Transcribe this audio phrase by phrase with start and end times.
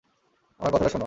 [0.59, 0.99] আমার কথাটা শোন।